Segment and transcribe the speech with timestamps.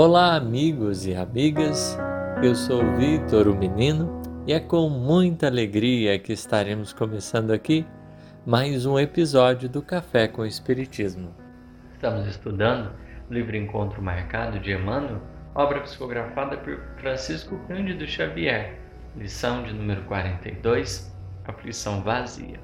[0.00, 1.98] Olá, amigos e amigas.
[2.40, 7.84] Eu sou Vitor, o menino, e é com muita alegria que estaremos começando aqui
[8.46, 11.34] mais um episódio do Café com Espiritismo.
[11.94, 12.92] Estamos estudando
[13.28, 15.20] o livro Encontro Marcado de Emmanuel,
[15.52, 18.78] obra psicografada por Francisco Cândido Xavier,
[19.16, 21.12] lição de número 42,
[21.44, 22.60] Aflição Vazia.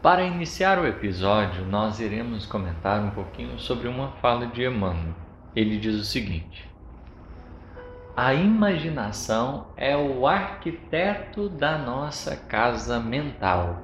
[0.00, 5.26] Para iniciar o episódio, nós iremos comentar um pouquinho sobre uma fala de Emmanuel
[5.58, 6.70] ele diz o seguinte:
[8.16, 13.82] A imaginação é o arquiteto da nossa casa mental.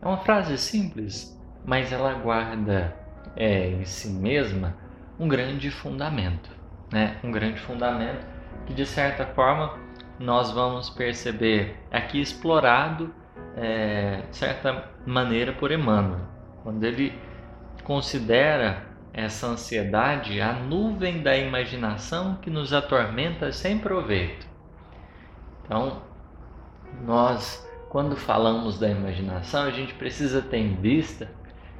[0.00, 2.96] É uma frase simples, mas ela guarda
[3.34, 4.76] é, em si mesma
[5.18, 6.48] um grande fundamento,
[6.92, 7.16] né?
[7.24, 8.24] Um grande fundamento
[8.64, 9.76] que de certa forma
[10.20, 13.12] nós vamos perceber aqui explorado
[13.56, 16.20] é, de certa maneira por Emmanuel,
[16.62, 17.12] quando ele
[17.82, 24.46] considera essa ansiedade a nuvem da imaginação que nos atormenta sem proveito.
[25.64, 26.02] Então,
[27.04, 31.30] nós, quando falamos da imaginação, a gente precisa ter em vista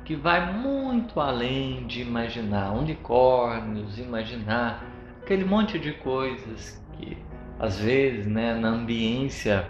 [0.04, 4.84] que vai muito além de imaginar unicórnios, imaginar
[5.22, 7.18] aquele monte de coisas que,
[7.58, 9.68] às vezes, né, na ambiência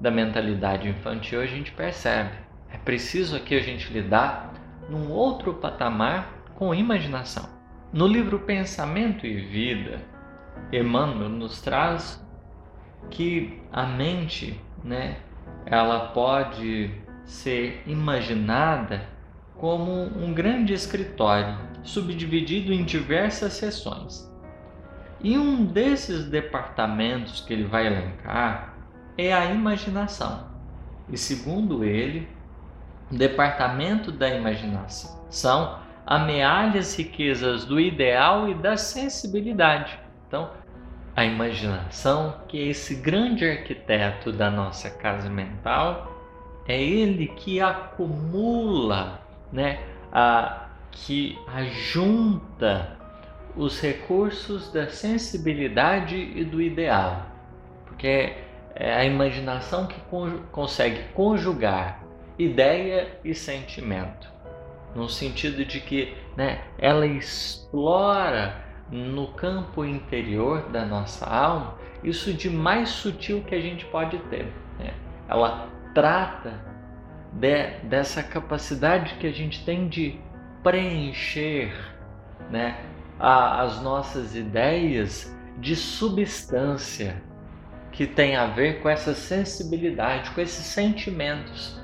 [0.00, 2.32] da mentalidade infantil, a gente percebe.
[2.70, 4.52] É preciso aqui a gente lidar
[4.88, 7.48] num outro patamar com imaginação.
[7.92, 10.00] No livro Pensamento e Vida,
[10.72, 12.20] Emmanuel nos traz
[13.10, 15.18] que a mente, né,
[15.64, 16.90] ela pode
[17.24, 19.08] ser imaginada
[19.56, 24.28] como um grande escritório, subdividido em diversas seções.
[25.22, 28.74] E um desses departamentos que ele vai elencar
[29.16, 30.48] é a imaginação.
[31.08, 32.26] E segundo ele,
[33.12, 39.98] departamento da imaginação amealha as riquezas do ideal e da sensibilidade.
[40.26, 40.50] Então,
[41.14, 46.10] a imaginação, que é esse grande arquiteto da nossa casa mental,
[46.66, 49.20] é ele que acumula,
[49.52, 49.80] né,
[50.10, 52.96] a, que ajunta
[53.54, 57.26] os recursos da sensibilidade e do ideal,
[57.84, 58.32] porque
[58.74, 60.00] é a imaginação que
[60.50, 62.02] consegue conjugar
[62.38, 64.37] ideia e sentimento
[64.94, 72.48] no sentido de que né, ela explora no campo interior da nossa alma isso de
[72.48, 74.52] mais sutil que a gente pode ter.
[74.78, 74.94] Né?
[75.28, 76.60] Ela trata
[77.32, 80.18] de, dessa capacidade que a gente tem de
[80.62, 81.72] preencher
[82.50, 82.80] né,
[83.18, 87.20] a, as nossas ideias de substância
[87.90, 91.80] que tem a ver com essa sensibilidade, com esses sentimentos.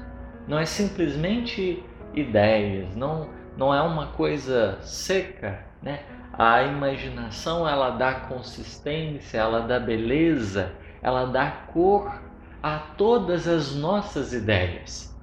[0.46, 1.82] Não é simplesmente
[2.14, 6.00] ideias, não, não é uma coisa seca, né?
[6.32, 12.20] A imaginação ela dá consistência, ela dá beleza, ela dá cor
[12.62, 15.14] a todas as nossas ideias.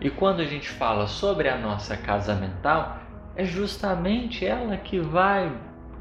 [0.00, 2.98] E quando a gente fala sobre a nossa casa mental,
[3.36, 5.52] é justamente ela que vai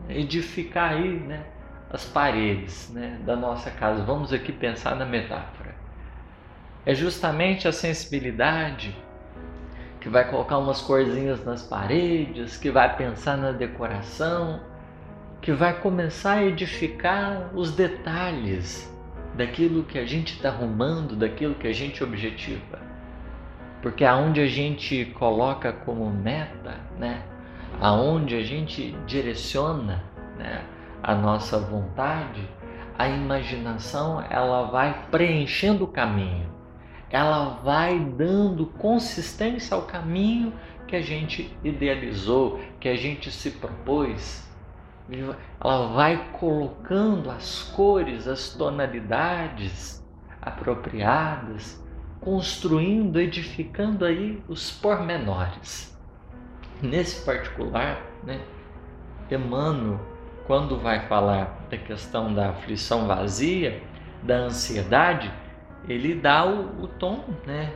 [0.09, 1.45] edificar aí, né,
[1.91, 4.03] as paredes, né, da nossa casa.
[4.03, 5.75] Vamos aqui pensar na metáfora.
[6.85, 8.95] É justamente a sensibilidade,
[10.03, 14.59] que vai colocar umas corzinhas nas paredes, que vai pensar na decoração,
[15.41, 18.93] que vai começar a edificar os detalhes
[19.33, 22.79] daquilo que a gente está arrumando, daquilo que a gente objetiva.
[23.81, 27.23] Porque aonde a gente coloca como meta, né?
[27.79, 30.03] aonde a gente direciona
[30.37, 30.65] né?
[31.01, 32.45] a nossa vontade,
[32.99, 36.51] a imaginação ela vai preenchendo o caminho
[37.13, 40.51] ela vai dando consistência ao caminho
[40.87, 44.43] que a gente idealizou, que a gente se propôs.
[45.63, 50.03] Ela vai colocando as cores, as tonalidades
[50.41, 51.79] apropriadas,
[52.19, 55.95] construindo, edificando aí os pormenores.
[56.81, 58.41] Nesse particular, né,
[59.29, 59.99] Emmanuel,
[60.47, 63.83] quando vai falar da questão da aflição vazia,
[64.23, 65.31] da ansiedade,
[65.87, 67.71] ele dá o, o tom, né?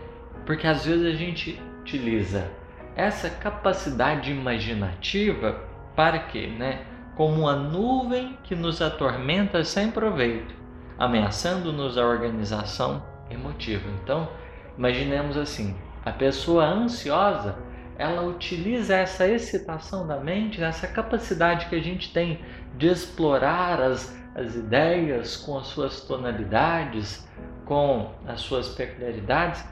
[0.46, 2.50] Porque às vezes a gente utiliza
[2.96, 5.62] essa capacidade imaginativa
[5.96, 6.86] para quê, né?
[7.16, 10.54] Como uma nuvem que nos atormenta sem proveito,
[10.98, 13.90] ameaçando-nos a organização emotiva.
[14.04, 14.30] Então,
[14.78, 15.76] imaginemos assim:
[16.06, 17.58] a pessoa ansiosa
[17.98, 22.40] ela utiliza essa excitação da mente, essa capacidade que a gente tem
[22.78, 27.28] de explorar as, as ideias com as suas tonalidades,
[27.68, 29.64] com as suas peculiaridades,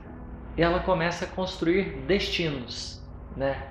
[0.58, 3.04] ela começa a construir destinos,
[3.36, 3.68] né?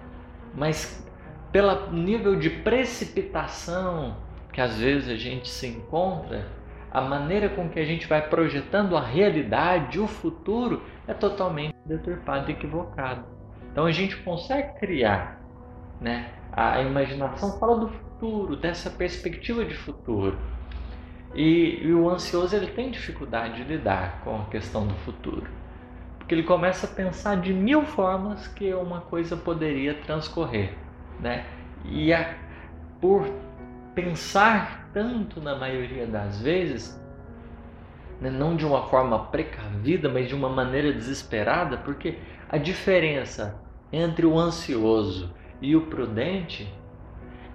[0.55, 1.07] Mas
[1.53, 4.17] pelo nível de precipitação
[4.55, 6.47] que às vezes a gente se encontra,
[6.91, 12.49] a maneira com que a gente vai projetando a realidade, o futuro, é totalmente deturpada
[12.49, 13.25] e equivocada.
[13.73, 15.41] Então a gente consegue criar,
[16.01, 16.31] né?
[16.53, 20.39] A imaginação fala do futuro, dessa perspectiva de futuro.
[21.35, 25.49] E, e, o ansioso ele tem dificuldade de lidar com a questão do futuro,
[26.19, 30.75] porque ele começa a pensar de mil formas que uma coisa poderia transcorrer,
[31.19, 31.45] né?
[31.85, 32.35] E a,
[33.01, 33.29] por
[33.95, 37.01] pensar tanto na maioria das vezes,
[38.21, 43.61] né, não de uma forma precavida, mas de uma maneira desesperada, porque a diferença
[43.93, 46.73] entre o ansioso e o prudente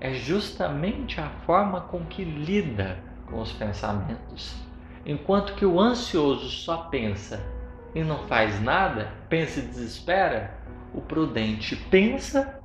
[0.01, 4.55] é justamente a forma com que lida com os pensamentos.
[5.05, 7.45] Enquanto que o ansioso só pensa
[7.95, 10.53] e não faz nada, pensa e desespera,
[10.93, 12.59] o prudente pensa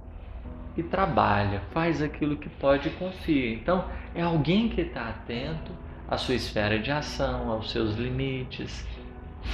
[0.77, 3.55] e trabalha, faz aquilo que pode e confia.
[3.55, 3.85] Então,
[4.15, 5.73] é alguém que está atento
[6.09, 8.87] à sua esfera de ação, aos seus limites,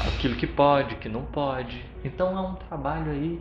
[0.07, 1.85] aquilo que pode, que não pode.
[2.03, 3.41] Então, é um trabalho aí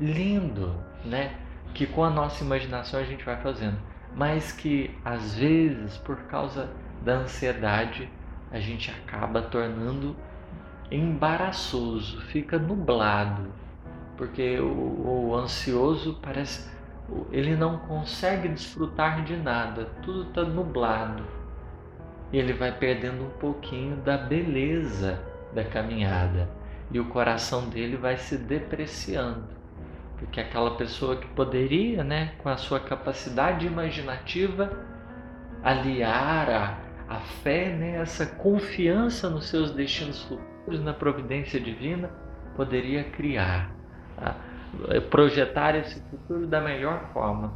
[0.00, 0.74] lindo,
[1.04, 1.36] né?
[1.74, 3.78] Que com a nossa imaginação a gente vai fazendo,
[4.14, 6.68] mas que às vezes, por causa
[7.02, 8.08] da ansiedade,
[8.50, 10.16] a gente acaba tornando
[10.90, 13.50] embaraçoso, fica nublado,
[14.16, 16.70] porque o, o ansioso parece
[17.30, 21.24] ele não consegue desfrutar de nada, tudo está nublado.
[22.32, 25.20] E ele vai perdendo um pouquinho da beleza
[25.52, 26.48] da caminhada
[26.90, 29.44] e o coração dele vai se depreciando.
[30.18, 34.70] Porque aquela pessoa que poderia, né, com a sua capacidade imaginativa,
[35.62, 36.78] aliar a,
[37.12, 42.10] a fé, né, essa confiança nos seus destinos futuros, na providência divina,
[42.56, 43.70] poderia criar.
[44.16, 44.36] Tá?
[45.10, 47.52] projetar esse futuro da melhor forma,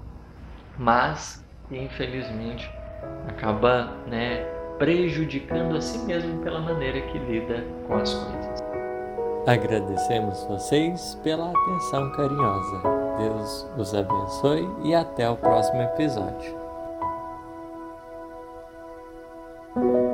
[0.78, 2.70] mas infelizmente
[3.26, 4.44] acaba né,
[4.78, 8.64] prejudicando a si mesmo pela maneira que lida com as coisas.
[9.46, 12.82] Agradecemos vocês pela atenção carinhosa.
[13.16, 16.55] Deus os abençoe e até o próximo episódio.
[19.76, 20.05] Thank you.